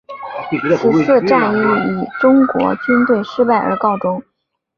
[0.79, 4.19] 此次战役以中国军队失败而告终。